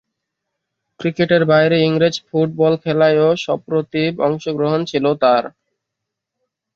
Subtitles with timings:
[0.99, 5.43] ক্রিকেটের বাইরে ইংরেজ ফুটবল খেলায়ও সপ্রতিভ অংশগ্রহণ ছিল তার।